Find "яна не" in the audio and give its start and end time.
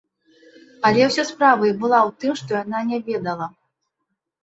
2.63-2.97